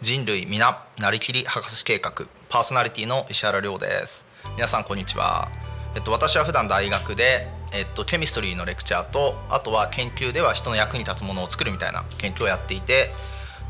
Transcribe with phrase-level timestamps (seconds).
[0.00, 2.26] 人類皆なりきり博士計画。
[2.48, 4.26] パーソナリティの石原亮です。
[4.56, 5.48] 皆さんこんにちは。
[5.94, 13.10] えっと私は普段大学でえっとケミストリーのレクチャーとあとは研究では人の役に立つものを作るみたいな研究をやっていて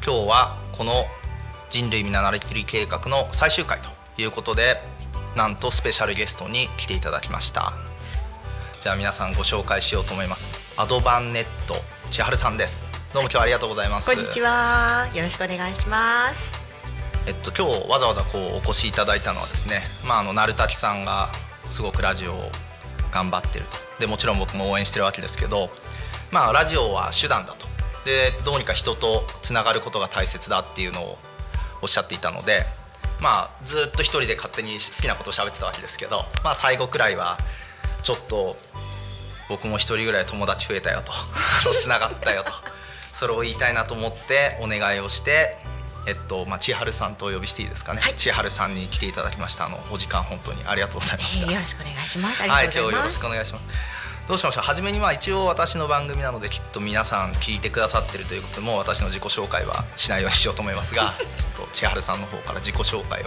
[0.02, 0.92] 今日はこの
[1.72, 3.88] 人類皆なりきり計画の最終回と
[4.20, 4.76] いうことで
[5.34, 7.72] なんとスペシャルゲストに来ていただきました。
[8.82, 10.52] じゃあ皆さんご紹介しようと思います。
[10.76, 11.76] アドバンネット
[12.10, 12.84] 千春さんです。
[13.14, 14.14] どうも今日はありがとうございます。
[14.14, 15.08] こんにちは。
[15.14, 16.42] よろしくお願いします。
[17.24, 21.30] えっと、今日わざわざこうお越しいただいたのはですね、まあ、あの鳴滝さんが
[21.70, 22.50] すごくラジオを
[23.10, 23.78] 頑張ってると。
[23.98, 25.70] でもちろん僕も応援してるわけですけど、
[26.30, 27.66] まあ、ラジオは手段だと。
[28.04, 31.18] でどうにか人とつながることが大切だっていうのを
[31.82, 32.64] おっしゃっていたので、
[33.20, 37.38] まあ、ずっと一人で勝手に好きなことを喋ってたわけですけど、まあ、最後くらいは
[38.02, 38.56] ちょっと
[39.48, 41.12] 僕も一人ぐらい友達増えたよと
[41.76, 42.52] つながったよと
[43.12, 45.58] それを言いたいなと思ってお願いをして、
[46.06, 51.52] えっとまあ、千春さんとお呼びしていいですかね、はい千春さんに来ていただきましたあのお時間本当にありがとうございました。
[51.52, 52.48] よろしくお願いします。
[52.48, 52.64] はい。
[52.64, 54.01] 今日よろしくお願いします。
[54.28, 54.64] どうしましょう？
[54.64, 63.26] 初めにまあ一応私の番組なのできっと皆さん聞いてくださってるということでもう私の自己紹介はしないようにしようと思いますが、 ちょっと千春さんの方から自己紹介を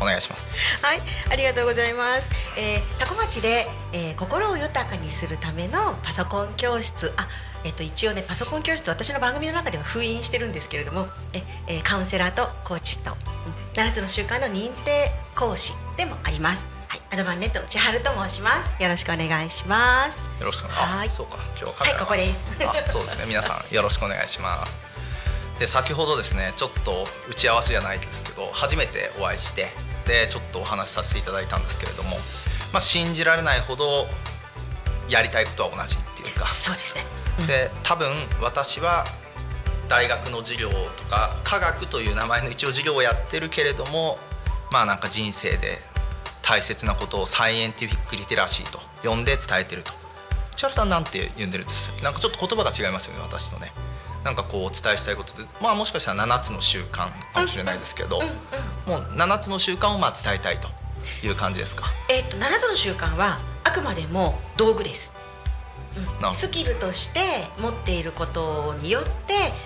[0.00, 0.48] お願いします。
[0.82, 2.28] はい、ありがとうございます。
[2.56, 7.12] えー、タコ町で、えー、心を豊かにするためのパソコン教室。
[7.16, 7.28] あ、
[7.62, 16.73] えっ、と一応ねパソコン教室私の番組の中では封印してるんですけれども、ええーカウンセラーとコーチとうん7つの習慣の認定講師でもあります。
[16.94, 18.80] はい、アドバンネットの千春と申します。
[18.80, 20.22] よろしくお願いします。
[20.38, 20.94] よろしくお願いします。
[20.94, 21.38] はいあそうか。
[21.48, 22.46] 今日ははい、ここです。
[22.60, 24.80] あそうですね皆さんよろしくお願いします
[25.58, 29.70] で先ほどですねちょっと打ち合わせじゃないですけど初めてお会いして
[30.06, 32.10] でちょっとお話しさせていただいたんですけれども、
[32.72, 34.06] まあ、信じられないほど
[35.08, 37.04] やりたいことは同じっていうかそうですね。
[37.48, 39.04] で多分私は
[39.88, 44.16] 大学の授業とか科学という名前の一応授業をやってるけれども
[44.70, 45.82] まあなんか人生で
[46.46, 49.92] 大切なことをサイエンティフィックリテラシーと呼んで伝えてると。
[50.56, 53.72] 千春さんなんて呼んでるんですなんかちょっと言葉が違いますよね私とね。
[54.22, 58.20] なんかこうお伝えしたいことでまあもしかしたら7つの習慣かもしれないですけど
[58.86, 60.68] もう7つの習慣をまあ伝えたいと
[61.26, 61.86] いう感じですか？
[62.08, 65.12] えっ、と7つの習慣はあくまでも道具です。
[66.20, 67.20] なるほスキルとして
[67.60, 69.08] 持っていることによって、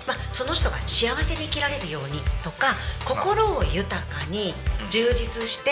[0.07, 2.75] まあ、その人が幸せに生きられるようにとか
[3.05, 4.53] 心を豊かに
[4.89, 5.71] 充実して、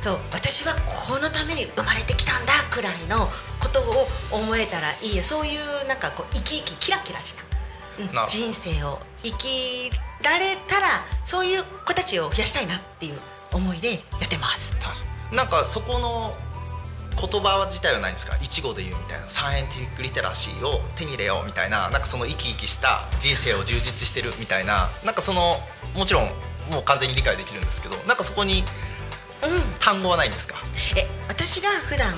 [0.00, 0.74] そう私は
[1.06, 3.28] このために生まれてきたんだくらいの
[3.60, 5.22] ことを思えたらいいよ。
[5.22, 7.50] そういうなんかこう生き生きキラキラした、うん
[8.28, 9.90] 人生を生き
[10.22, 10.86] られたら
[11.26, 13.18] そういう子たちを増やしたいなっていう
[13.52, 14.72] 思いでやってます。
[14.80, 15.36] ど。
[15.36, 16.34] なんかそこの
[17.20, 18.36] 言葉自体はないんですか？
[18.40, 19.28] 一語で言うみたいな。
[19.28, 21.90] サイエンティックリテラシーを手に入れようみたいな。
[21.90, 24.90] なんかその生き生きした人生を充実してるみたいな。
[25.04, 25.58] なんかその
[25.94, 26.26] もちろん
[26.70, 27.96] もう完全に理解できるんですけど。
[28.06, 28.64] なんかそこに
[29.42, 29.62] うん。
[29.80, 30.56] 単語はないんですか？
[30.96, 32.14] え私が普段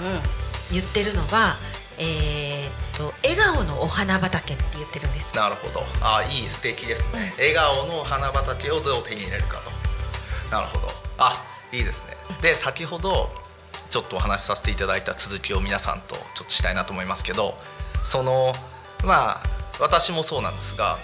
[0.71, 1.57] 言ってるのは、
[1.99, 5.35] えーっと笑顔のお花畑って言ってるんです。
[5.35, 5.81] なるほど。
[6.01, 7.35] ああいい素敵ですね。
[7.39, 9.71] 笑顔の花畑をどう手に入れるかと。
[10.51, 10.93] なるほど。
[11.19, 11.43] あ
[11.73, 12.17] いいですね。
[12.43, 13.31] で先ほど
[13.93, 17.59] ちょっとお話しさせていただいた続きを皆さんとちょっとしたいなと思いますけど
[18.03, 18.55] その
[19.05, 19.43] まあ
[19.81, 20.97] 私もそうなんですが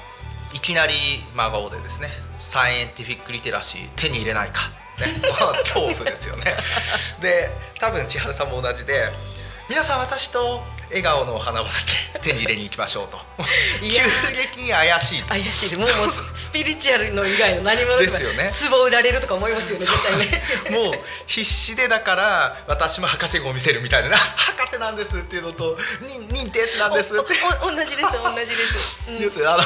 [0.55, 0.95] いきなり
[1.35, 6.57] 真顔でですねサイエンティフィックリテラシー手に入れないか、ね、ま あ恐怖ですよね。
[7.21, 9.11] で多分千春さんも同じで
[9.69, 13.19] 皆さん私と笑顔のお花畑手に入れに行きましょうと。
[13.81, 13.89] 急
[14.35, 15.29] 激に怪しいと。
[15.29, 15.71] 怪しい。
[15.71, 18.51] でもうもうススピリチュアルの以外の何者ですよね。
[18.71, 20.43] 壺売られるとか思いますよね絶対ね。
[20.71, 20.95] もう
[21.27, 24.17] 必死でだから私も博士号を見せるみたいな。
[24.17, 28.07] 博士なんですっていうのとに認定士なんです同じです同じで
[28.67, 29.19] す、うん。
[29.21, 29.53] ですよ。
[29.53, 29.65] あの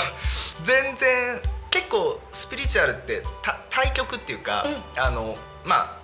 [0.64, 1.40] 全然
[1.70, 4.66] 結構スピリチュアルってた対極っていうか、
[4.96, 6.01] あのまあ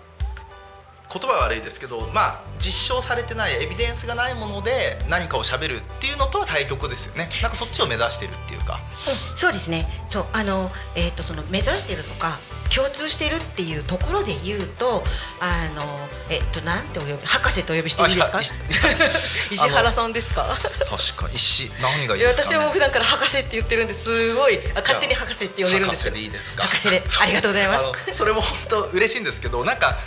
[1.10, 7.28] 言葉は悪いですけど、まあ、実証されてないエビデンスがないもので何かをしゃべるっていうのとは対極ですよね。
[7.40, 8.74] なんかそっちを目指してるっていうか。
[9.08, 9.86] うんそうですね。
[10.10, 12.38] そうあの、えー、とその目指してるとか
[12.74, 15.02] 共通してるっていうところで言うと
[15.40, 15.82] あの
[16.28, 18.40] えっ、となんてお呼び博士とお呼びしていいですか？
[19.50, 20.54] 石原さんですか？
[20.90, 21.36] 確かに。
[21.36, 24.34] 石何がいいやいですか、ね、私は普段から博士って言ってるんです。
[24.34, 24.58] ごい。
[24.74, 26.16] あ勝手に博士って呼んでるんですけど。
[26.16, 26.64] 博士でいいですか？
[26.64, 27.02] 博士で。
[27.20, 27.78] ありがとうございま
[28.08, 28.14] す。
[28.14, 29.98] それも本当嬉しいんですけどなんか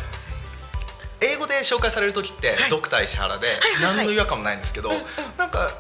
[1.22, 2.70] 英語で紹介される時って、はい。
[2.70, 3.48] ドクター石原で
[3.82, 4.92] 何の違和感もないんですけど、
[5.38, 5.72] なんか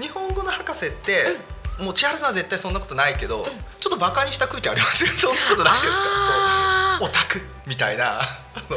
[0.00, 1.36] 日本語の博士って、
[1.80, 3.46] もう千原さんは絶対そんなことないけど、
[3.78, 5.98] ちょっとバカにした空気ありますよねそんなことないですか？
[5.98, 8.22] あオタクみたいな。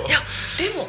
[0.08, 0.20] いや
[0.58, 0.88] でも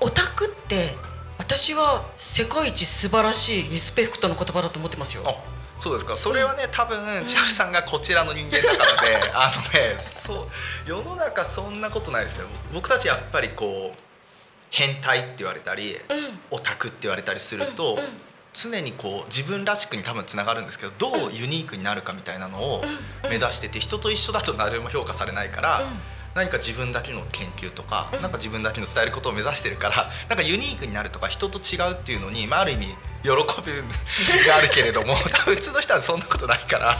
[0.00, 0.96] オタクって
[1.38, 5.22] 私は世界一素晴らしいリスペクトの言葉だと思ってますよ。
[5.26, 5.34] あ
[5.78, 6.16] そうですか。
[6.16, 9.62] それはね、多分千春さんがこちらの人間だからで、あの
[9.94, 10.46] ねそう
[10.86, 13.96] 世の中そんなことないですね僕たちやっぱりこう
[14.72, 15.98] 変態って言われたり、うん。
[16.50, 17.98] オタクって言われたりすると、
[18.54, 22.82] 常にこう自分らしくに多分つながるんですけどどうユニークになるかみたいなのを
[23.24, 25.86] 目指してて人と一緒だと誰も評価されないから、うん。
[26.34, 28.22] 何か自分だけの研究とか、うん。
[28.22, 36.96] なんか自分だけの伝えることを目指してるからなんかユニークになるとか人と違うっていうのに、まあ、ある意味喜びがあるけれども 多分普通の人はそんなことないから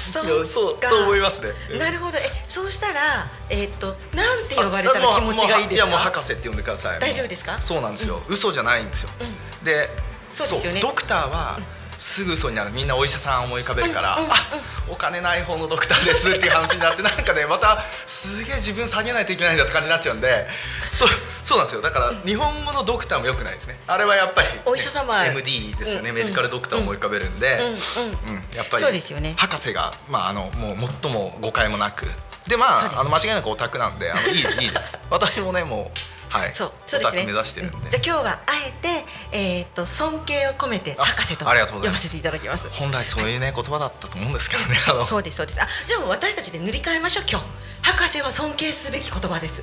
[0.00, 1.52] そうそうかと思いますね。
[1.78, 2.18] なるほど。
[2.18, 3.00] えそうしたら
[3.48, 5.90] えっ、となんて呼ばれたら気持ちがいいですか？
[5.90, 7.00] やもう博士って呼んでください。
[7.00, 7.60] 大丈夫ですか？
[7.60, 9.24] そうなんですよ、嘘じゃないんですよ、う
[9.62, 9.64] ん。
[9.64, 9.88] で
[10.34, 10.80] そうですよね。
[10.80, 11.58] ドクターは、
[12.00, 14.36] すぐ嘘になるみんなお医者さん思い浮かべるから、うんうんうんあ
[14.90, 20.48] お金ない方のドクターですっていう話になってなんかねまたすげえ自分下げないといけないんだって感じになっちゃうんで
[20.92, 21.08] そう
[21.44, 21.80] そうなんですよ。
[21.80, 23.78] だから日本語のドクターもよくないですね。
[23.86, 25.24] あれはやっぱり、お医者様。
[25.24, 28.56] MD ですよね、うんメディカルドクターを思い浮かべるんで、うんうんうん。
[28.56, 29.34] やっぱりそうですよね。
[29.36, 32.06] 博士が、まあ、あのもう最も誤解もなく。
[32.48, 34.98] でまああの間違いなくオタクなんであのいいいいです。
[35.08, 35.98] 私もねもう
[36.30, 36.54] はい。
[36.54, 37.26] そうそうですね。
[37.26, 37.90] 目指してるんで、うん。
[37.90, 42.68] じゃあ今日はあえて、えー、と尊敬を込めてあ博士と呼ばせていただきます。
[42.70, 44.76] 本来そういうね言葉だったと思うんですけどね。
[45.04, 45.60] そうですそうです。
[45.60, 47.46] あじゃあもう私たちで塗り替えましょう今日。
[47.82, 49.62] 博士は尊敬すべき言葉です、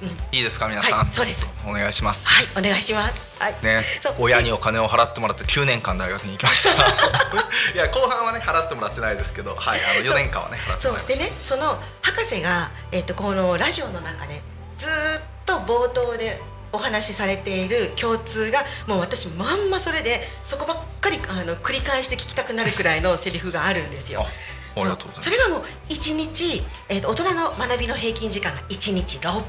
[0.00, 1.46] うん、いいですか皆さん、はいそうです。
[1.66, 2.28] お願いします。
[2.28, 3.20] はいお願いします。
[3.38, 3.52] はい。
[3.62, 3.82] ね
[4.18, 6.70] 親にお金を払ってもらって9年間大学に行きました。
[7.74, 11.24] いや後半はね払ってもらってないですけど、はい、あの4年間はね払ってそもらいました。
[11.24, 11.26] う。
[11.26, 14.42] でねその博士が、えー、とこのラジオの中で
[14.78, 16.40] ずーっと冒頭で
[16.72, 24.20] お話しされている共通がもう私まんまそれでそこばっかりあの繰り返して聞きたくなるくらいのセリフがあるんですよ。
[24.76, 25.24] あありがとうございます。
[25.24, 29.42] それがもう1日、えー、と大人の学びの平均時間が1日6分。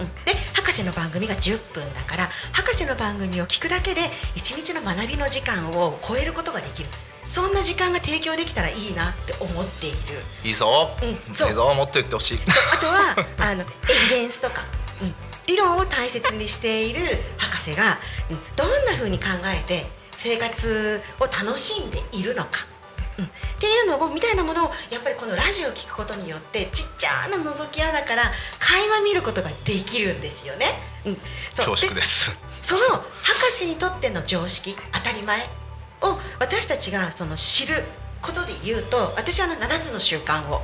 [0.00, 0.06] うん。
[0.24, 4.02] で博士の番組が10分だから博士の番組を聞くだけで
[4.36, 6.88] 1日の学びの時間を超えることができる。
[7.26, 9.98] そんな時間が提供できたらいいなって思っている。
[10.42, 11.10] いいぞ、うん。
[11.10, 11.50] いそう。
[11.50, 11.72] いぞ。
[11.74, 12.40] もっと言ってほしい。
[12.72, 13.66] あとはあのエ
[14.08, 14.79] ビデンスとか、うん、
[15.46, 17.00] 理論を大切にしている
[17.38, 17.98] 博士が、
[18.30, 22.66] うんどんな風に考えて生活を楽しんでいるのか、
[23.18, 23.28] うん、っ
[23.58, 28.24] ていうのをみたいなものをやっぱりこのラジオを聞くことによってちっちゃな覗き穴から
[28.58, 30.66] 垣間見ることができるんですよね。
[31.06, 31.14] うん、
[31.54, 31.66] そう。
[31.66, 32.38] 恐縮です。
[32.62, 33.04] その博
[33.58, 35.40] 士にとっての常識当たり前
[36.02, 37.74] を私たちがその知る
[38.22, 40.60] ことで言うと私はあの7つの習慣を、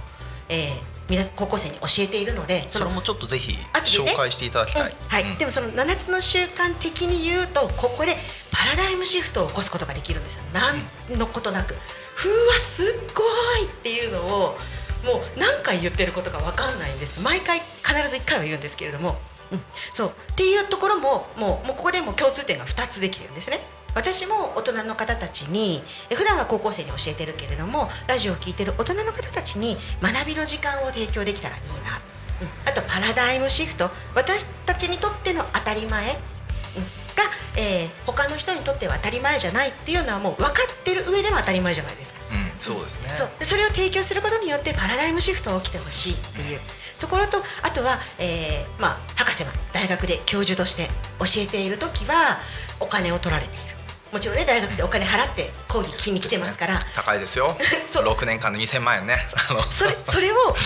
[0.48, 0.95] えー、皆
[1.36, 5.22] 高校生に教えているのでそれもちょっとぜひ紹介していただきたい、うんはい。
[5.22, 5.38] うん。
[5.38, 8.12] でもその7つの習慣的に言うとここで
[8.50, 10.42] パラダイムシフトを起こすことができるんですよ。
[10.52, 11.76] 何のことなく
[12.16, 13.22] 「ふうわすっご
[13.62, 14.58] い!」っていうのを
[15.04, 17.20] もう何回言ってることか分かんないんです。
[17.20, 19.16] 毎回必ず1回は言うんですけれども、
[19.52, 19.62] うん、
[19.92, 20.12] そう。
[20.32, 23.60] っていうところももうもうここでも共通点が2つできてるんですね。
[23.96, 31.98] 私も大人の方たちにえ普段は高校生に教えてるけれどもラジオを聞いてる大人の方たちに学びの時間を提供できたらいいな、
[32.42, 33.90] うん、あとパラダイムシフト。
[34.14, 36.20] 私たちにとっての当たり前、うん、が、
[37.56, 42.20] えー他の人にとっては当たり前じゃないっていうのはもう分かってる上での当たり前じゃないですか。
[42.30, 42.60] うん。
[42.60, 43.08] そうですね。
[43.16, 43.30] そう。
[43.38, 46.60] でそれを提供することによってパラダイムシフトが起きてほしいっていう
[46.98, 50.88] ところとあとは、えーまあ、博士は大学で教授として
[51.18, 52.38] 教えている時は
[52.80, 53.75] お金を取られている
[54.12, 56.80] もちろんね大学生お金払って講義聞きに来てますから。
[56.94, 57.56] 高いですよ。
[57.90, 58.04] そう。
[58.04, 59.18] 6年間で2000万円ね。
[59.50, 59.62] あの。
[59.70, 60.56] それそれをここ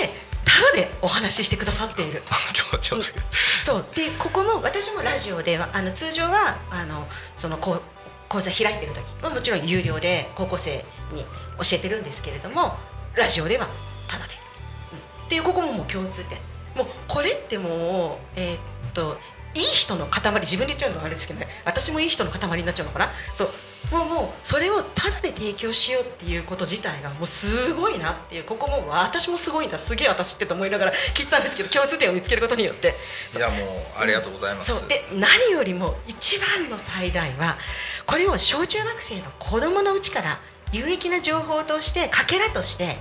[0.00, 0.12] で
[0.44, 2.22] タダでお話ししてくださっている。
[3.64, 3.86] そう。
[3.94, 7.82] でここも私もラジオではあの通常はあのその講
[8.28, 11.24] 講座開いてる時はもちろん有料で高校生に
[11.58, 12.76] 教えてるんですけれども
[13.14, 13.68] ラジオでは
[14.08, 14.34] タダで、
[14.92, 15.26] うん。
[15.26, 16.38] っていうここももう共通点。
[16.74, 18.60] もうこれってもうえーっ
[18.92, 19.18] と
[19.54, 21.48] いい人の塊自分で言っちゃうのはあれですけどね。
[21.64, 23.10] 私もいい人の塊になっちゃうのかな。
[23.36, 23.50] そう。
[23.90, 28.44] もうもうそれをタダで提供しようっていうこと自体がもうすごいなっていう。
[28.44, 29.78] ここも私もすごいんだ。
[29.78, 32.94] すげえ私ってと思いながら聞いてたんですけど共通点を見つけることによって。
[33.36, 33.54] いやも
[33.96, 34.88] うありがとうございます、そう。
[34.88, 37.56] で何よりも一番の最大は
[38.06, 40.40] これを小中学生の子供のうちから
[40.72, 42.96] 有益な情報としてかけらとして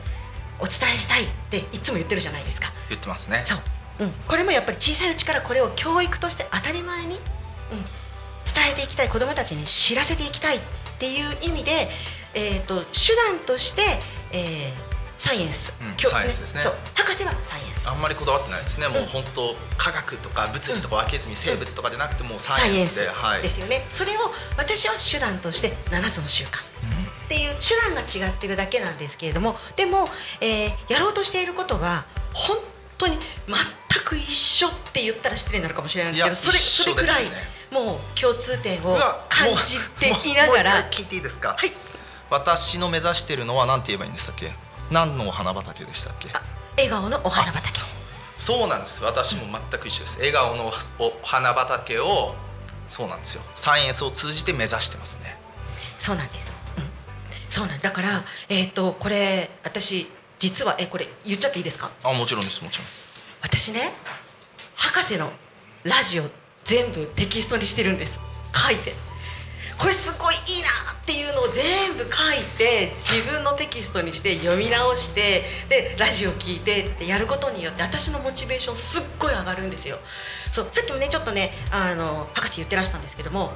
[0.60, 2.72] お伝えしたいっていつも言ってるじゃないですか。
[2.89, 3.41] 言ってますね。
[3.45, 3.60] そう、
[4.00, 7.21] うん、これもやっぱり小さいうちからこれを教育として当たり前に、うん、伝
[8.71, 9.09] えていきたい。
[9.09, 10.62] 子どもたちに知らせていきたいっ
[11.00, 11.89] ていう意味で、
[12.33, 13.81] えー、と手段として、
[14.31, 16.62] えーサイエンス、うん教サイエンスですね。
[16.62, 16.73] そう。
[16.95, 17.88] 博士はサイエンス。
[17.88, 23.41] あんまりこだわってないですね、もう本当科学とか物理とか分けずに生物とかじゃなくてもうサイエンスで、はい。
[23.41, 23.85] ですよね。
[23.88, 24.19] それを
[24.57, 26.59] 私は手段として7つの習慣。
[26.59, 29.57] っていう手段が違ってるだけなんですけれども。
[29.77, 30.09] でも、
[30.41, 32.73] えーやろうとしていることは本当
[33.03, 33.17] 当に
[33.48, 37.24] 全く一緒って言ったら失礼になるかもしれないんですけどそれそれくらい
[37.72, 38.98] もう共通点を
[39.29, 41.55] 感じていながら聞いていいですか？
[41.57, 41.72] はい。
[42.29, 44.53] 私の目指してるのは何て言えばいいんでしたっけ？
[44.91, 46.29] 何のお花畑でしたっけ？
[46.33, 46.41] あ
[46.77, 47.79] 笑顔のお花畑。
[48.38, 49.03] そうなんです。
[49.03, 50.17] 私も全く一緒です。
[50.17, 52.36] 笑顔のお花畑を
[52.89, 53.43] そうなんですよ。
[53.55, 55.38] サイエンスを通じて目指してますね。
[55.98, 56.83] そうなんです、うん、
[57.50, 60.07] そうなんだからえっ、とこれ私
[60.43, 61.89] 実はえこれ言っちゃっていいですか？
[62.03, 62.88] あもちろんですもちろん。
[63.41, 63.79] 私ね
[64.75, 65.31] 博士の
[65.85, 66.23] ラジオ
[66.65, 68.19] 全部テキストにしてるんです。
[68.53, 68.93] 書いて。
[69.77, 79.97] これすごいいいなっていうのを全部書いて自分のテキストにして読み直してでラジオ聞いてってやることによって私のモチベーションすっごい上がるんですよ。
[80.51, 83.53] そうさっきもねちょっとねあの博士言ってらしたんですけども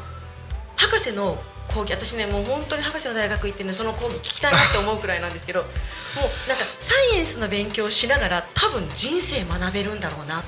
[0.77, 1.37] 博士の
[1.73, 10.43] 講義私ねもう本当に博士の大学行ってねその講義聞きたいなって思うくらいなんですけど もうなんかサイエンスの勉強をしながら多分人生学べるんだろうなっ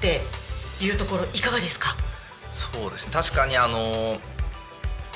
[0.00, 0.22] て
[0.80, 1.96] いうところいかがですか？
[2.54, 3.06] そうです。
[3.06, 4.18] ね確かにあの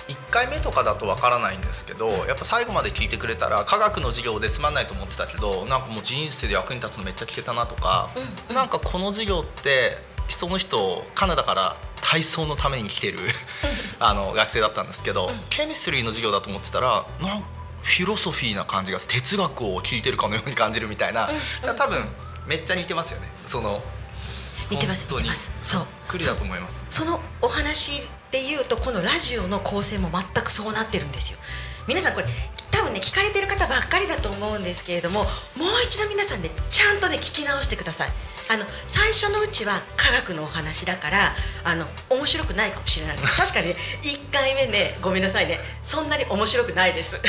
[0.07, 8.55] 1回目とかだとわからないんですけどやっぱ最後まで聞いてくれたら科学の授業でつまんないと思ってたけどなんかもう人生で役に立つのめっちゃ聞けたなとか、うんうん。
[8.55, 11.77] なんかこの授業って人の人カナダから
[12.15, 13.19] 体操のために来てる
[13.99, 17.49] あの学生だったんですけど、ケミストリーの授業だと思ってたらなんか
[17.83, 21.77] フィロソフィーな感じが哲学を聞いてるかのように感じるみたいな、うんうん。
[21.77, 22.09] 多分
[22.47, 23.29] めっちゃ似てますよね。
[23.45, 23.83] その
[24.71, 25.51] 似てます似てます。
[25.61, 25.87] そう。
[26.07, 26.85] クリだと思います。
[26.89, 31.39] そのお話で言うとこのラジオの構成も全くそうなってるんですよ。
[31.89, 32.27] 皆さんこれ
[32.71, 35.29] 多分ね聞かれてる方ばっかりだと思うんですけれどももう
[35.85, 38.09] 一度皆さんねちゃんとね聞き直してください
[38.49, 41.35] あの最初のうちは科学のお話だから
[41.65, 43.17] あの面白くないかもしれない。
[43.17, 45.59] 確かにね1回目ねごめんなさいね。
[45.83, 47.21] そんなに面白くないです。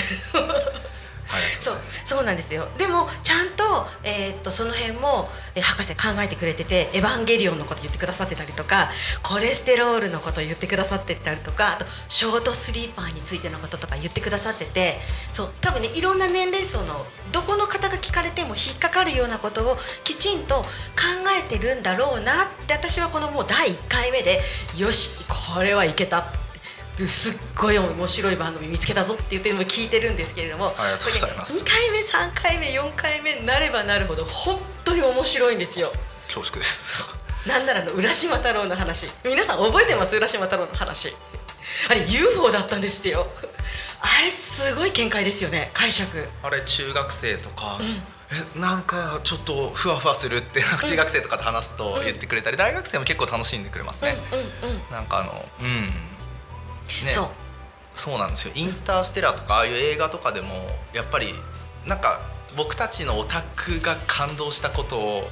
[1.59, 2.67] そうそうなんですよ。
[2.77, 8.91] でもちゃんと,、えーっとその辺も、えー博士考えてくれてて「エヴァンゲリオン」のこと言ってくださってたりとか
[9.23, 14.99] コレステロールのこと言ってくださってたりとかあとショートスリーパーについてのこととか言ってくださってて
[15.33, 20.65] そう多分ねいろんな年齢層のどこの方が聞かれても引っかかるようなことをきちんと考
[21.39, 24.41] えてるんだろうなって私はこのもう第1回目で
[24.77, 25.11] よし
[25.53, 26.31] これはいけた
[26.97, 31.61] すっごい面白い番組見つけたぞって言っても聞いてるんですけれどもありがとうございます。
[31.61, 35.91] 2回目3回目4回目になればなるほど本当に面白いんですよ。
[36.27, 36.97] 恐縮です。
[37.45, 39.07] なんならあの浦島太郎の話。
[39.23, 40.15] 皆さん覚えてます？
[40.15, 41.13] 浦島太郎の話。
[41.89, 43.27] あれ UFO だったんですってよ。
[43.99, 46.27] あれすごい見解ですよね解釈。
[46.43, 47.81] あれ中学生とか、ん。
[48.55, 54.91] えなんかちょっとふわふわするって中学生とかで話すと言ってくれたり、大学生も結構楽しんでくれますね、うんうんうん。
[54.91, 55.89] なんかあのうん
[57.03, 57.11] ね。
[57.11, 57.27] そう。
[57.95, 61.33] そうなんですよ「インターステラー」とかああいう映画とかでもやっぱり
[61.85, 62.19] なんか
[62.55, 65.29] 僕たちのオタクが感動したことを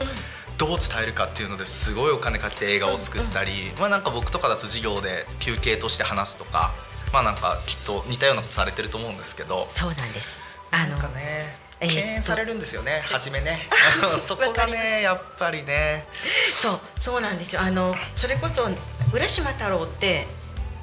[0.58, 6.74] どう伝えるかっていうのですごいお金かけて映画を作ったり、まあなんか僕とかだと授業で休憩として話すとか
[7.12, 9.68] まあなんかきっと似たようなことされてると思うんですけど。
[9.70, 10.38] そうなんです。
[10.72, 13.68] あのなんかねえー敬遠されるんですよね初めね。
[14.18, 16.08] そこがねやっぱりね。
[16.62, 17.62] そうそうなんですよ。
[17.62, 18.70] あのそれこそ
[19.12, 20.28] 浦島太郎って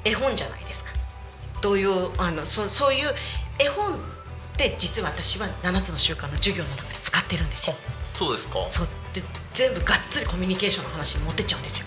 [0.05, 0.91] 絵本じゃないですか。
[1.61, 3.13] どういうあのそそういう
[3.59, 3.97] 絵本っ
[4.57, 7.75] て実は私は7つの習慣の授業の中で使ってるんですよ。
[8.13, 8.65] そうですか。
[8.69, 8.87] そう。
[9.13, 9.21] で
[9.53, 11.85] 全部がっつりコミュニケーションの話に持ってっちゃうんですよ、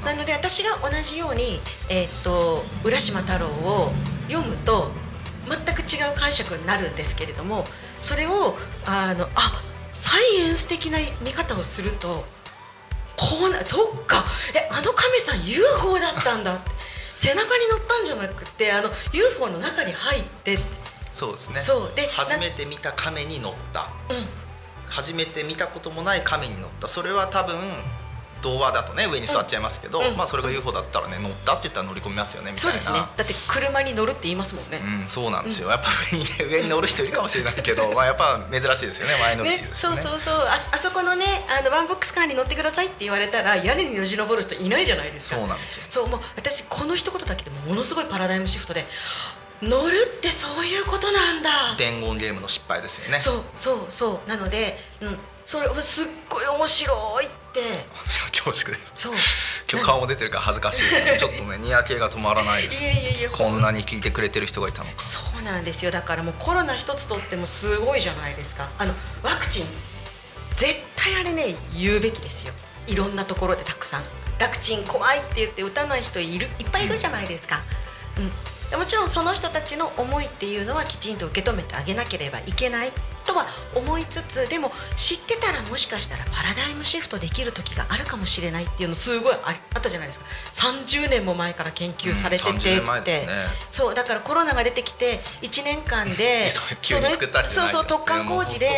[0.00, 1.60] うん、なので私が同じように、
[1.90, 3.90] えーっと浦島太郎を
[4.28, 4.90] 読むと
[5.48, 7.64] 全く違う解釈になるんですけれども
[8.00, 9.62] それをあのあ
[9.92, 12.24] サイエンス的な見方をすると
[13.22, 14.24] こうなそっか。
[14.54, 16.70] えあの亀さん UFO だったんだって。
[17.14, 20.58] 背中に乗ったんじゃなくてあの UFO の中に入って。
[21.14, 21.62] そうですね。
[21.62, 21.92] そう。
[21.94, 23.90] で初めて見た亀に乗った。
[24.10, 24.26] うん。
[24.88, 26.88] 初めて見たこともない亀に乗った。
[26.88, 27.60] それは多分
[28.42, 30.06] 童話だとね上に座っちゃいますけど、うん。
[30.08, 32.78] うんまあそれが UFO だったらね乗ったって言ったら乗り込みますよねみたいな。
[32.78, 33.08] そうですね。
[33.16, 39.96] だって車に乗るって言いますもんね、うん、そうなんですよ、やっぱ上に 上に乗る人いるかもしれないけどまあやっぱ珍しいですよね前乗りっていうねですよね。
[40.02, 40.34] そうそうそう。
[40.34, 45.36] ああそこのねあのワンボックスカーに乗ってくださいって言われたら屋根によじ登る人いないじゃないですか。
[45.36, 45.84] そうなんですよ。
[45.90, 48.86] そうもう私この一言だけでものすごいパラダイムシフトで
[49.62, 51.50] 乗るってそういうことなんだ。
[51.76, 53.20] 伝言ゲームの失敗ですよね。
[53.20, 54.28] そうそうそう。
[54.28, 57.41] なので、うん、それすっごい面白いって
[58.30, 58.92] 恐縮です。
[58.96, 59.14] そう。
[59.70, 62.82] 今日顔も出てるから恥ずかしいですねちょっとねにやけが止まらないです。
[62.82, 65.02] いやいやいやこんなに聞いてくれてる人がいたのか。
[65.02, 65.90] そうなんですよ。
[65.90, 68.70] だからもうコロナ一つとってもすごいじゃないですか。
[68.78, 69.66] あのワクチン
[70.56, 72.52] 絶対あれね言うべきですよ。
[72.86, 74.02] いろんなところでたくさん。
[74.40, 77.60] ワクチン怖いって言って打たない人いるいっぱいいるじゃないですか、
[78.18, 82.92] うん、でもちろんその人たちの思いっていうのはきちんと受け止めてあげなければいけない
[83.32, 90.26] ととは思いつつでも知ってたらもしかしたらパラダイムシフトできる時があるかもしれないっていうのすごいああったじゃないですか。
[90.52, 92.50] 30年も前から研究されてて。
[92.50, 92.56] うん。
[92.56, 93.32] 30年前って、ですね。
[93.70, 98.68] そうだからコロナが出てきて1年間でそうそう突貫工事で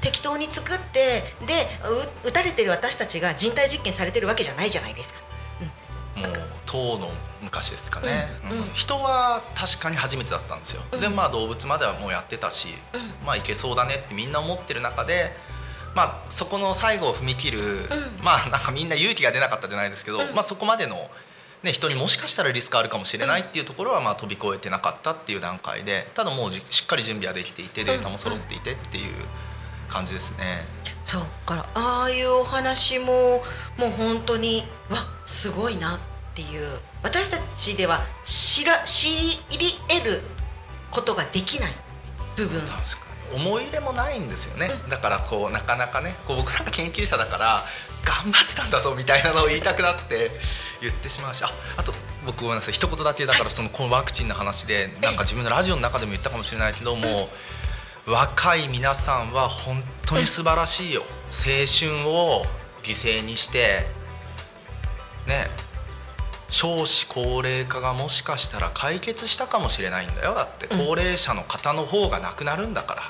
[0.00, 1.66] 適当に作ってで
[2.24, 5.20] う打たれてる私たちが人体実験されてるわけじゃないじゃないですか。
[6.16, 6.32] もう
[6.66, 7.08] 唐の
[7.44, 8.28] 昔ですかね、
[8.72, 11.00] 人は確かに初めてだったんですよ、うん。
[11.00, 13.26] でまあ動物まではもうやってたし、うん。
[13.26, 15.36] まあいけそうだねってみんな思ってる中で
[15.94, 17.88] まあそこの最後を踏み切る、ん。
[18.22, 20.34] まあなんかみんな勇気が出なかったじゃないですけど、うん。
[20.34, 20.96] まあそこまでの、
[21.62, 29.14] ね、人にもしかしたらリスクあるかもしれないっていうところはまあ飛び越えてなかったっていう段階でただもうじしっかり準備はできていてデータも揃っていてっていう
[29.88, 30.66] 感じですね。
[31.06, 31.20] そう。
[31.20, 33.42] だからああいうお話も
[33.78, 35.98] もう本当にわすごいなっ
[36.34, 39.06] ていう私たちでは知ら知
[39.58, 40.22] り得る
[40.90, 41.72] ことができない
[42.36, 42.60] 部分。
[42.62, 43.36] 確かに。
[43.36, 47.64] 思い入れもないんですよね、だからこうなかなかねこう僕なんか研究者だから
[48.04, 50.30] 頑張ってたんだぞみたいなのを言いたくなって
[50.80, 51.92] 言ってしまうしああと
[52.24, 52.74] 僕ごめんなさい。
[52.74, 57.28] 一言だけだからそのこのワクチンの話でなんか自分のラジオの中でも言ったかもしれないけども、
[58.06, 61.02] 若い皆さんは本当に素晴らしいよ。
[61.30, 62.44] 青春を
[62.82, 63.86] 犠牲にして
[65.26, 65.48] ね
[66.54, 70.36] 少子高齢化がもしかしたら解決したかもしれないんだよ。
[70.36, 70.86] だってうん。
[70.86, 73.02] 高齢者の方の方が亡くなるんだから、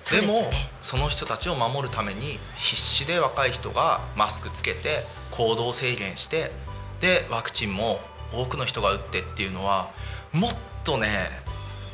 [0.00, 0.70] そうでもですよね。
[0.80, 6.52] その人たちを守るために必死で若い人がマスクつけて行動制限して
[7.00, 7.98] でワクチンも
[8.32, 9.90] 多くの人が打ってっていうのは
[10.32, 10.50] もっ
[10.84, 11.30] とね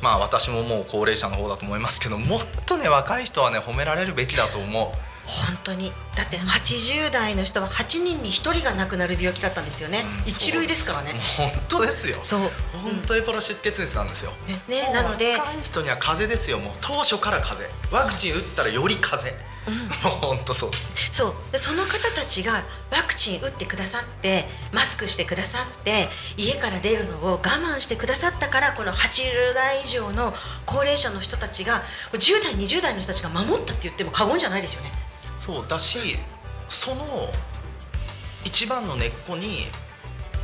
[0.03, 5.19] まあ私ももう高齢者の方だと思いますけどもっとね若い人はね褒められるべきだと思う。
[5.25, 10.29] 本当にだって80代の人は8人に1人が亡くなる病気だったんですよね、うん。
[10.29, 11.13] 一類ですからね。
[11.37, 12.19] 本当ですよ。
[12.23, 12.41] そう。
[12.73, 14.61] 本当エボラ出血熱なんですよ、ね。
[14.67, 14.91] ね。
[14.93, 16.59] なので若い人には風邪ですよ。
[16.59, 17.63] もう当初から風。
[17.63, 19.29] 邪ワクチン打ったらより風。
[19.29, 20.91] 邪、もう本当そうです。
[21.13, 21.33] そう。
[21.53, 30.33] でその方たちがワクチン打ってくださってマスクしてくださって家から出るのを我慢してくださったからこの80代以上の
[30.65, 34.91] 高齢者の人たちが10代20代の人たちが守ったって言っても過言じゃないですよね。
[35.39, 36.17] そうだし
[36.67, 37.05] その
[38.45, 39.67] 一番の根っこに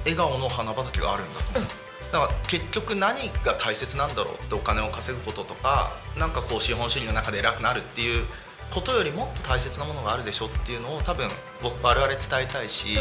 [0.04, 2.12] 笑顔の花畑があるんだと思う、うん。
[2.12, 8.26] だから結局何が大切なんだろうってお金を稼ぐこととかなんかこう資本主義の中で偉くなるっていう
[8.72, 11.30] ことよりもっと大切なものがあるでしょっていうのを多分
[11.62, 12.98] 僕我々伝えたいし、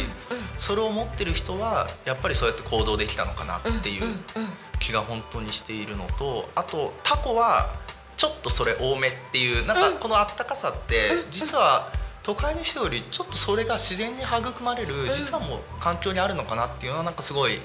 [0.58, 4.18] それを持ってる人はやっぱりそうやって行動できたのかなっていううんうん。
[4.78, 7.74] 気が本当にしているのとあとタコは
[8.16, 17.60] ちょっとそれ多めっていうなんかこのあったかさって実は都会の人よりちょっとそれが自然に育まれる実はもう環境にあるのかなっていうのはなんかすごい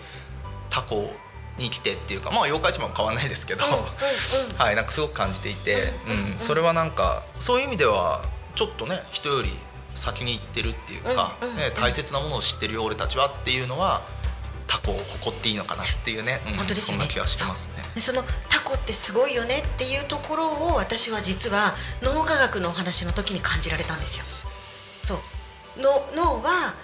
[0.70, 1.14] タコ
[1.58, 3.64] に来てっていうかまあ妖怪市場も変わらないですけど、
[4.58, 8.24] はいなんかすごく感じていて、うん、それはなんかそういう意味では
[8.56, 9.52] ちょっとね人より
[9.96, 14.02] 先に行ってるっていうか、ね、大切なものを知ってるよ俺たちはっていうのは
[14.70, 17.84] タコを誇っていいのかなっていうね、うん本当ですよねそんな気がしてますね。
[17.96, 24.24] でそのタコってすごいよねっていうところを私は実は脳科学のお話の時に感じられたんですよ。
[25.06, 26.76] そうの脳は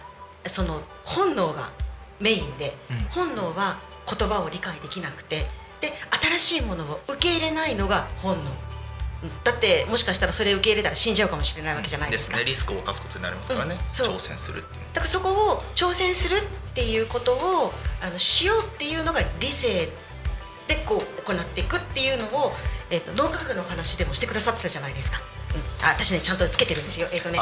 [0.47, 1.69] その本能が
[2.19, 5.45] メインで、うん本能は言葉を理解できなくて
[5.79, 5.93] で
[6.37, 8.64] 新しいものを受け入れないのが本能。
[9.25, 12.37] うんだってもしかしたらそれ受け入れたら死んじゃうかもしれないわけじゃないですか。
[12.37, 19.87] ねリスクを冒すことになりますからね、うん挑戦するっていうだからそこを挑戦するっていうことをあのしようっていうのが理性
[20.67, 22.51] でこう行っていくっていうのを、
[22.89, 25.19] えっと脳科学の話でもしてくださってたじゃないですか、
[25.53, 27.07] うん、あ私ねちゃんとつけてるんですよ。
[27.11, 27.39] えっ、とね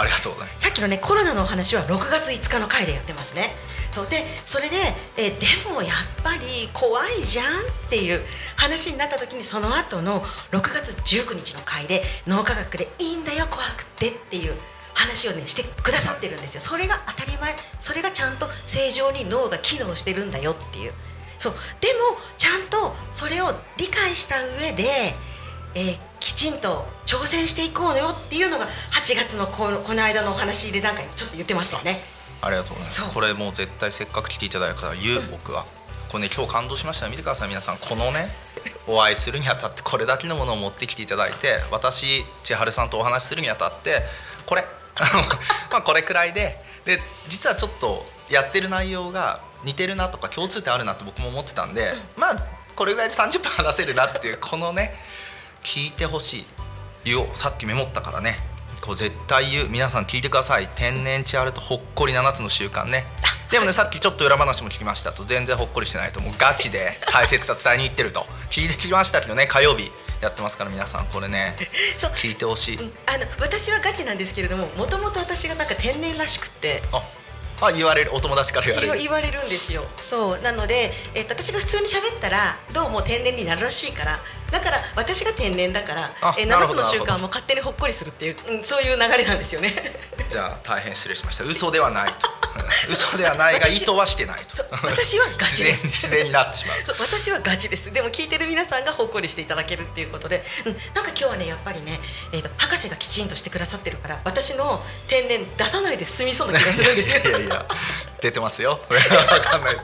[0.59, 3.55] さっきのねコロナのお話は6月5日の回でやってますね
[3.93, 4.75] そうでそれで、
[5.17, 7.49] えでもやっぱり怖いじゃんっ
[7.89, 8.21] ていう
[8.55, 14.55] 話になった時にその後の6月19日の回で脳科学でいいんだよ怖くてっていう
[14.95, 16.61] 話をねしてくださってるんですよ。
[16.61, 17.55] それが当たり前。
[17.79, 20.93] それがちゃんと正常に脳が機能してるんだよっていう。
[21.37, 21.53] そう。
[21.81, 25.15] でもちゃんとそれを理解した上で、
[25.75, 31.99] えーきちんと挑戦していこうよっていうのが8月のこのこの間のお話でなんかちょっと言ってましたよね。
[32.45, 33.13] ありがとうございます。
[33.13, 35.65] これもう絶対せっかく来ていただいたから言う、僕は。
[36.13, 37.07] これね今日感動しました。
[37.07, 37.77] ね見てください皆さん。
[37.77, 38.29] このね
[38.85, 44.01] お会いするにあたってこれだけのものを持ってきていただいて私千春さんとお話しするにあたって
[44.45, 44.65] これ。
[45.71, 46.63] まあこれくらいで。
[46.85, 52.35] で実はちょっとやってる内容が似てるなとか共通点あるなって僕も思ってたんで、まあ
[52.75, 54.93] これぐらいで30分話せるなっていうこのね
[55.63, 56.45] 聞いてほしい。
[57.05, 57.27] 言おう。
[57.35, 58.37] さっきメモったからね
[58.83, 59.69] こう絶対言う。
[59.69, 60.67] 皆さん聞いてください。
[60.75, 63.05] 天然チアルとほっこり7つの習慣ね。
[63.49, 65.23] でもねさっきちょっと裏話も聞きましたと。
[65.23, 66.19] 全然ほっこりしてないと。
[66.19, 68.25] もうガチで大切さ伝えに行ってると。
[68.51, 69.47] 聞いてきましたけどね。
[69.47, 71.55] 火曜日やってますから皆さんこれね。
[71.97, 72.11] そう。
[72.11, 76.83] 聞いてほしい、うんあの私はガチなんですけれどももともと私がなんか天然らしくって。
[76.91, 77.01] あ
[77.61, 78.13] あ言われる。
[78.13, 78.99] お友達から言われる。
[78.99, 79.85] 言わ言われるんですよ。
[79.97, 80.39] そう。
[80.41, 84.19] なので、えっと私が普通に喋ったらどうも天然になるらしいから
[84.53, 89.71] だから私が天然だからあえ7つの習慣も勝手にほっこりするっていう、うん、そういう流れなんですよね。
[90.29, 91.43] じゃあ大変失礼しました。
[91.43, 92.29] 嘘ではないと。
[92.53, 94.63] う ん嘘ではないが意図はしてないと。
[94.83, 95.87] 私はガチです。
[95.89, 96.77] 自然になってしまう。
[96.85, 97.91] そう私はガチです。
[97.91, 101.99] でも聞いてる皆さんがほっこりしていただけるっていうことで、うん、なんか今日はねやっぱりね、
[102.31, 107.17] えー、と博士がきちんとしてくださってるから私の天然出さないで済みそうな気がするんですよ。
[107.17, 107.65] いやいや
[108.21, 108.79] 出てますよ。
[108.87, 109.75] わかんない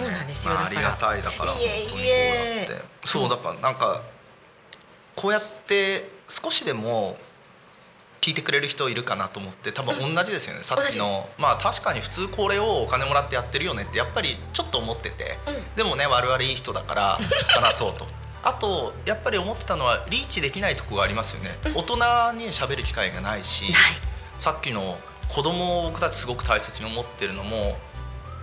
[0.00, 0.54] そうなんですよ。
[0.54, 1.22] まあ、りがたい。
[1.22, 2.82] だから本当にこうやって。
[3.04, 4.02] そうだからなんか
[5.16, 7.16] こうやって少しでも
[8.20, 15.76] 聞いてくれる人いるかなと思って多分同じですよね、さっき同のまあ確かに普通これをお金もらってやってるよねってやっぱりちょっと思ってて、うん。
[15.76, 18.06] でもね我々いい人だから話そうと。
[18.42, 21.96] あとやっぱり思ってたのはリーチできないとこがありますよね、大人
[22.34, 23.72] に喋る機会がないし、
[24.38, 27.76] さっきの子供を僕たちすごく大切に思ってるのも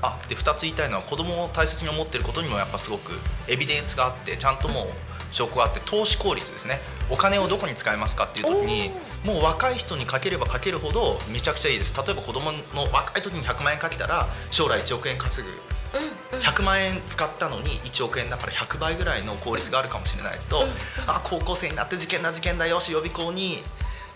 [0.05, 3.13] あで2つ言いたいのは子供を大切に思ってることにもやっぱすごく
[3.47, 4.85] エビデンスがあってちゃんともう
[5.31, 6.79] 証拠があって投資効率ですね。
[7.09, 8.91] お金をどこに使いますかっていう時に
[9.25, 11.93] もう若い人にかければかけるほどめちゃくちゃいいです。
[11.95, 15.53] 例えば子供の若い時に100万円かけたら将来1億円稼ぐ。
[15.99, 16.45] うんうん。
[16.45, 20.65] 100万円使ったのに1億円だから100倍ぐらいの効率があるかもしれないと、
[21.07, 23.63] あ高校生になって受験だ受験だよし予備校に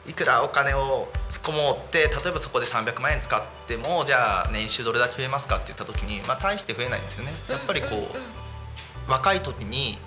[0.10, 7.32] いくらお金を突っ込もうって例えばそこで300万円使ってもじゃあ年収どれだけ増えますかって言った時に、まあ、大して増えないんですよね。
[7.48, 7.88] やっぱりこ
[9.08, 10.00] う若い時に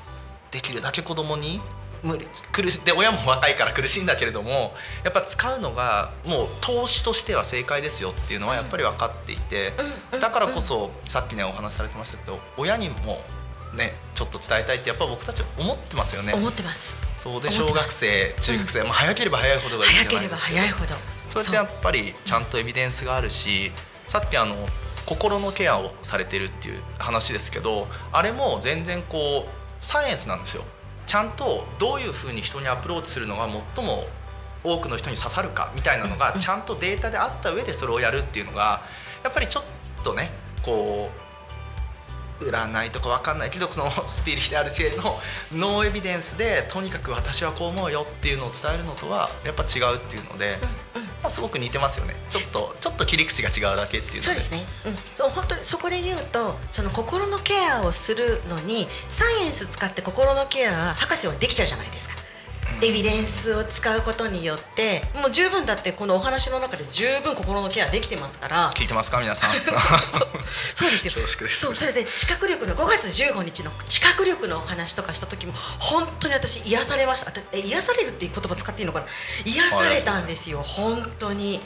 [0.51, 1.61] できるだけ子供に
[2.03, 9.73] 無理苦しで親も若いから苦しいんだけれどもやっぱ使うのがもう投資としては正解ですよっていうのはやっぱり分かっていて
[10.13, 13.21] うんだからこそさっきねお話しされてましたけど親にも
[13.77, 16.33] ねちょっと伝えたいってやっぱ僕たち思ってますよね。
[16.33, 20.95] 思ってますそうで小学生中学生、まあ、早ければ早いほどがいい早ければ早いほど。
[21.29, 23.71] それってやっぱりちゃんとエビデンスがあるし
[24.07, 24.67] さっきあの
[25.07, 30.65] 心のケアをされてるっていう話ですけどあれも全然こうサイエンスなんですよ。
[31.07, 34.07] ちゃんとどういうふうに人にアプローチするのが最も
[34.65, 38.83] 多くの人に刺さるかみたいなのがちゃんとデータであった上でそれをやるっていうのが
[39.23, 39.65] やっぱりちょっ
[40.05, 40.31] とね
[40.65, 41.32] こう
[42.43, 45.19] 占いとかわかんないけどそのスピリチュアル系の
[45.53, 50.59] ノーエビデンスでとにかく私はこう思うよっていうのを伝えるのとはやっぱ違うっていうので、
[51.23, 62.12] まあ、すごく似てますよねちょっとちょっと切り口が違うだけっていうそうですね、うん、そう本当にそこで言うとその心のケアをするのにサイエンス使って心のケアは博士はできちゃうじゃないですか。
[62.85, 68.73] エビデンスを使うことによってもう十分だってこのお話の中で十分心のケアできてますから。
[68.73, 69.51] 聞いてますか皆さん。
[70.75, 71.13] そうですよ。
[71.13, 71.61] 恐縮です。
[71.61, 77.31] そうそれで知覚力の5月15日の知覚力のお話とかした時も本当に私癒されました。
[77.31, 79.07] 私え癒されるっていう言葉使っていいのかな？
[79.45, 80.61] 癒されたんですよ。
[80.63, 81.61] 本当に。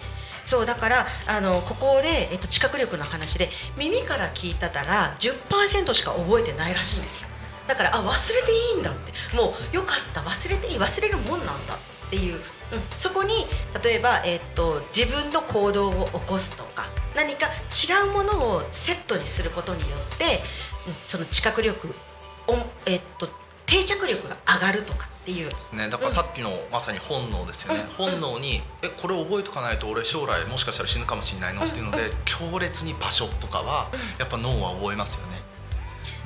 [0.45, 7.29] そうだからあのここで、えっと、知覚力の話で耳から聞いたたら10%しか覚えてないらしいんですよ
[7.67, 9.13] だからあ忘れていいんだって。
[9.37, 10.21] もうよかった。
[10.21, 10.79] 忘れていい。
[10.79, 12.43] 忘れるもんなんだっていう、うん、
[12.97, 13.35] そこに
[13.83, 20.25] 例えば、えっと自分の行動を起こすとか何か違うものをセットにすることによって、
[20.87, 21.95] うん、その知覚力
[22.47, 22.55] お、
[22.89, 23.29] えっと
[23.67, 25.49] 定着力が上がるとかっていう。
[25.75, 27.87] ね、だからさっきのまさに本能ですよね、うん。
[28.11, 35.43] 本能にえこれ覚えとかないと俺将来もしかしたら死ぬかもしれないのっていうので、強烈に場所とかはやっぱ脳は覚えますよね。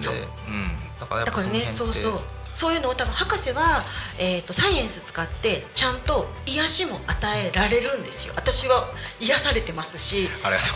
[0.00, 2.20] でうん、だからだからねそうそう。
[2.54, 3.82] そういうのを多分博士は、
[4.18, 8.34] えー、とサイエンス使ってちゃんと癒しも与えられるんですよ。
[8.36, 8.88] 私は
[9.20, 10.28] 癒されてますし。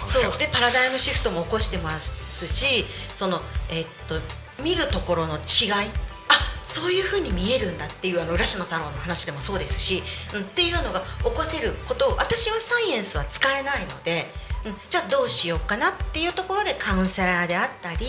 [0.06, 0.38] そいう。
[0.38, 2.84] でパラダイムシフトも起こしてますし
[3.14, 4.20] その、えー、と
[4.62, 5.90] 見るところの違い。
[6.28, 14.26] あそういうふうに見えるんだっていうあの浦島太郎の話でもそうですし、うん、っていうのが起こせることを私はサイエンスは使えないので、
[14.66, 18.07] うん、じゃあどうしようかなっていうところでカウンセラーであったり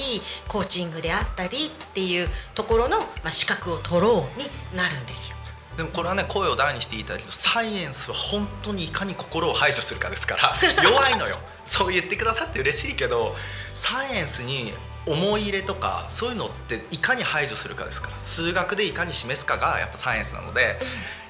[0.48, 5.36] コーチングであったりっていうところの、まあ、資格を取ろうになるんですよ。
[5.78, 11.38] でもこれはね声を大にして言いたいけどサイエンスは本当にいかに心を排除するかですから 弱いのよ。
[11.66, 13.36] そう言ってくださって嬉しいけど
[13.74, 14.74] サイエンスに
[15.06, 20.80] 思い入れとかそういうのっていかに排除するかですから数学でいかに示すかがやっぱサイエンスなので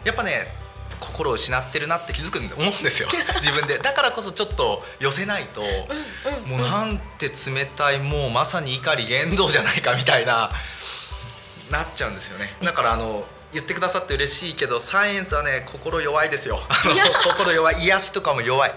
[0.04, 0.54] やっぱね
[1.00, 3.10] 心を失ってるなって気づくんで思うんですよ。
[3.36, 3.78] 自分で。
[3.78, 10.52] だからこそちょっと寄せないと、うんもうなんて冷たいもうまさに怒り言動じゃないかみたいな
[11.70, 12.56] なっちゃうんですよね。
[12.62, 16.60] だからあの言ってくださって嬉しいけどサイエンスはね心弱いですよ。
[16.68, 18.74] あの心弱い癒しとかも弱い。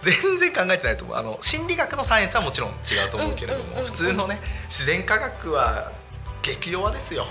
[0.00, 1.16] 全然考えてないと思う。
[1.16, 2.72] あの心理学のサイエンスはもちろん違
[3.06, 5.92] うと思うけれども、普通のね自然科学は
[6.42, 7.26] 激弱ですよ。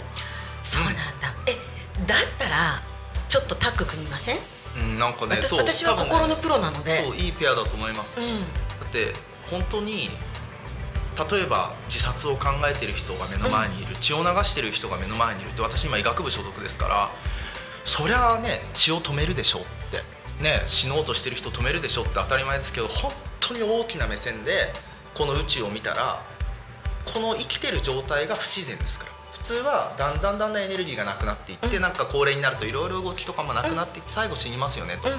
[0.61, 1.33] そうなんだ。
[1.47, 1.57] え
[2.05, 2.88] だったら
[3.29, 4.39] ちょっとタッグ組みません？
[4.75, 7.05] うん、なんかね私は心のプロなので。
[7.05, 8.25] そういいペアだと思います、うん。
[8.25, 8.45] だ
[8.85, 9.13] って
[9.49, 10.09] 本当に
[11.31, 17.11] 例えば自殺を考えてる人が目の前にいる、血を流してる人が目の前にいるって私今医学部所属ですから
[17.85, 19.61] そりゃあね血を止めるでしょっ
[19.91, 20.19] て。
[20.43, 23.11] ね死のうとしてる人止めるでしょって当たり前ですけど本
[23.41, 24.71] 当に大きな目線で
[25.13, 26.23] この宇宙を見たら
[27.13, 31.81] この生きてる状態が不自然ですから普通はだんだんだんだんエネルギーがなくなっていって、うん。
[31.81, 35.15] なんか高齢になるといろいろ動きとかもなくなっていって最後死にますよねと、うん。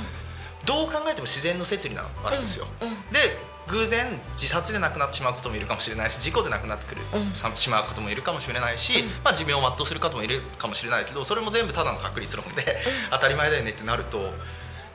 [0.66, 2.88] どう考えても自然の摂理なわけですよ、うん。
[2.88, 2.94] うん。
[3.12, 7.32] で偶然自殺で亡くなってしまうこともいるかもしれないし事故で亡くなってくる、うん。
[7.32, 9.08] さしまう方もいるかもしれないし、うん。
[9.24, 12.78] まあ、寿命を全うする方もいるかもしれないけどそれも全部ただの確率論で、
[13.10, 14.32] 当たり前だよねってなると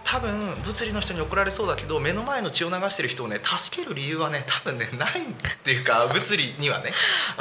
[0.06, 5.24] 多分物理の人に怒られそうだけど目の前の血を流してる人をね助ける理由はね多分ねないっ
[5.64, 6.92] ていうか 物理にはね。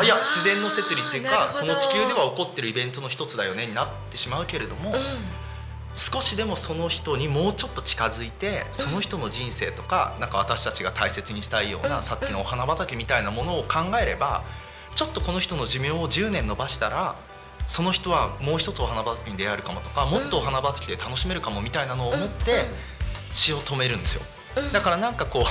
[0.03, 4.93] いや自然の摂理っていうかこの地球では起こってるイベントの一つだよねになってしまうけれども。
[4.93, 4.99] うん。
[5.97, 11.89] 少しでもその人にもうちょっと近づいてその人の人生とかなんか私たちが大切にしたいよううん。
[11.89, 14.43] なさっきのお花畑みたいなものを考えれば
[14.97, 17.15] ちょっとこの人の寿命を10年延ばしたら
[17.69, 22.67] その人はもう一つお花畑に出会えるかもとかもっとお花畑で楽しめるかもみたいなのを思って
[23.33, 24.23] 血を止めるんですよ。
[24.57, 24.73] うん。
[24.73, 25.45] だからなんかこう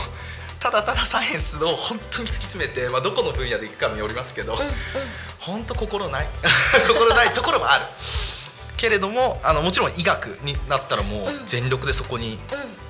[0.60, 4.72] ただただサイエンスを本当に突き詰めて、まあ、どこの分野でいくかによりますけど、うんうん。
[5.40, 6.30] 本当心ない。
[6.88, 7.86] 心ないところもある。
[8.78, 11.46] けれどもあのもちろん医学になったらもううん。
[11.46, 12.40] 全力でそこに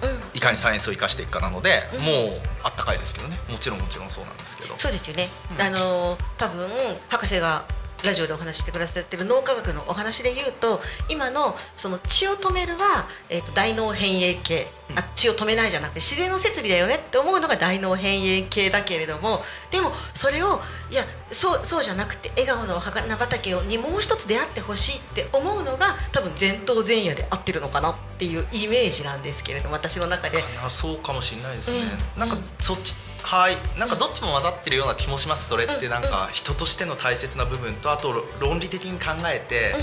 [0.04, 0.24] うんうん。
[0.36, 2.02] いかにサイエンスを生かしていくかなので、うん。
[2.02, 3.40] もうあったかいですけどね。
[3.50, 4.76] もちろんもちろんそうなんですけど。
[4.78, 5.62] そうですよね、うん。
[5.66, 6.70] あの多分
[7.10, 7.64] 博士が
[8.04, 15.00] ラジオでお話してくださってる脳科学のお話で言うと今のその血を止めるは、えー、と大脳変影系、うん。
[15.00, 30.40] あ血を止めないじゃなくて自然の摂理だよねって思うのが大脳変影系だけれどもでもそれをいやそうそうじゃなくて笑顔のお花畑にもう一つ出会ってほしいって思うのが多分前頭前野で合ってるのかなっていうイメージなんですけれども私の中で。
[30.66, 31.80] あそうかもしれないですね、
[32.16, 32.20] うん。
[32.20, 32.44] なんかうん。
[32.60, 33.56] そっちはい。
[33.80, 35.86] なんかどっちも混ざってるような気もしますそれって。
[35.86, 35.92] うん。
[35.92, 39.76] なんか人としての大切な部分とあと論理的に考えて、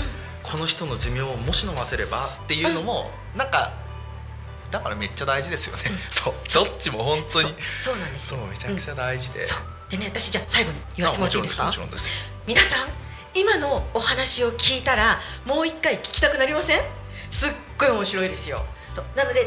[0.43, 3.73] この人の寿命をもし伸ばせればっていうのも、なんか
[4.71, 6.33] だからめっちゃ大事ですよね、そう。
[6.53, 7.49] どっちも本当に。
[7.49, 7.53] そう。
[7.83, 8.33] そうなんです。
[8.33, 9.59] よそうめちゃくちゃ大事で、そう。
[9.91, 11.63] でね私じゃあ最後に言わせてもらっていいですか？
[11.63, 12.07] あもちろんです
[12.47, 12.87] 皆さん
[13.35, 16.81] 今のお話を聞いたらもう一回聞きたくなりません？
[17.29, 18.61] すっごい面白いですよ。
[18.93, 19.05] そう。
[19.15, 19.45] なので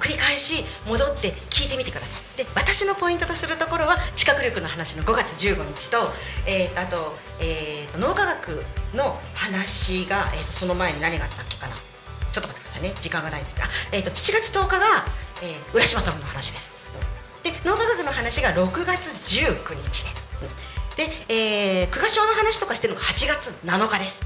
[0.00, 2.20] 繰り返し戻って聞いてみてください。
[2.38, 5.96] で私のポイントとするところは知覚力の話の5月15日と,、
[6.46, 11.74] えーとあと,、えーと脳科学の話が、えーとその前に何があったっけかな。
[12.32, 14.86] ちょっと待ってね時間がないですが、えー、と7月10日が、
[15.42, 16.70] えー浦島太郎の話です。
[17.42, 20.04] で脳科学の話が6月19日
[20.96, 24.20] でで、えー、久我賞の話とかしてるのが8月7日です、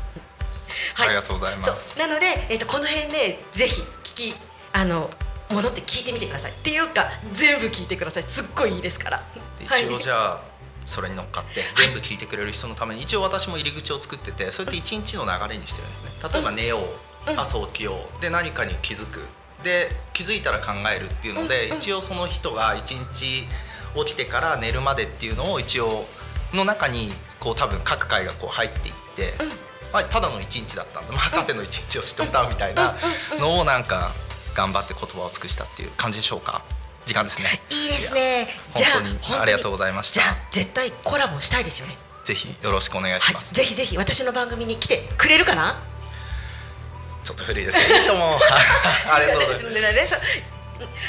[0.99, 1.99] ありがとうございます。
[1.99, 4.35] なので、えー、とこの辺でぜひ聞き
[4.73, 5.11] あの
[5.51, 6.53] 戻って聞いてみてください。
[6.53, 8.25] っていうか全部聞いてください。
[8.25, 9.23] すっごいいいですから。
[9.61, 10.41] ではい一応じゃあ
[10.85, 16.31] それに乗っかって全部聞いてくれる人のために一応私も入り口を作っててそれって一日の流れにしてるんですね。
[16.33, 16.79] 例えば寝よ
[17.27, 17.41] う、うん。
[17.41, 19.21] 朝起きようで何かに気づく。
[19.63, 21.79] で気づいたら考えるっていうので、うんうん。
[21.79, 23.47] 一応その人が一日
[23.97, 26.05] 起きてから寝るまでっていうのを一応
[26.53, 29.51] の中にこう多分各回がこう入っていって、うん。
[29.93, 32.97] まあ、ただの一日だったんで、まあ、博士の一日を知ってもらうみたいな
[33.39, 34.13] のをなんか
[34.55, 36.65] 頑張って言葉を尽くしたっていう感じでしょうか
[37.07, 37.61] 時間ですね。
[37.71, 38.49] いいですね。
[38.75, 40.21] じゃあ本当にありがとうございました。
[40.23, 41.97] じゃあ絶対コラボしたいですよね。
[42.25, 43.35] ぜひよろしくお願いしはい。
[43.35, 45.83] ます、ぜひぜひ私の番組に来てくれるかな？
[47.23, 48.01] ちょっと古いですね。
[48.01, 48.39] いいとも
[49.11, 50.43] ありがとうございます。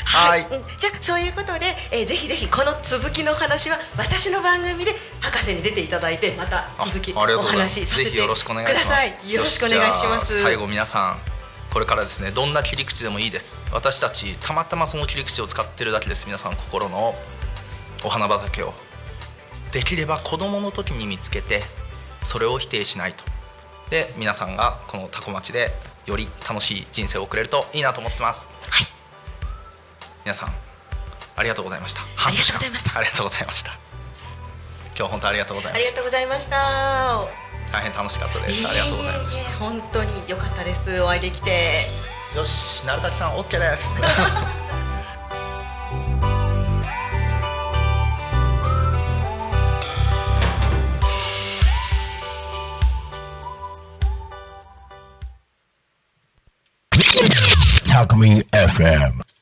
[0.06, 0.42] はい。
[0.42, 0.50] うん。
[0.78, 9.32] じゃあそういうことで、えーぜひぜひこの続きのお話は私の番組で博士に出ていただいてまた続きお話しさせてください。
[9.32, 10.42] よろしくお願いします。
[10.44, 11.35] 最後皆さん
[11.76, 13.60] これからですねどんな切り口でもいいです。
[13.74, 16.26] 私たちたまたまその切り口を使ってるだけです。
[16.26, 17.16] 皆さん心の
[18.06, 18.74] お花畑を。
[19.74, 21.64] できれば子供の時に見つけて
[22.24, 23.26] それを否定しないと。
[23.90, 25.74] で皆さんがこのタコ町で
[26.06, 28.48] より楽しい人生を送れるといいなと思ってます。
[28.70, 28.88] はい。
[30.24, 30.54] 皆さん
[31.36, 32.00] ありがとうございました。
[32.26, 32.98] ありがとうございました。
[32.98, 33.72] ありがとうございました。
[33.72, 37.45] 今日は本当ありがとうございありがましたとうございました
[37.76, 38.66] 大変楽しかったです。
[38.66, 41.02] ありがとうございましいえいえ本当に良かったです。
[41.02, 41.90] お会いできて。
[42.34, 43.96] たよし成滝さん OK です。
[58.16, 59.35] Me FM.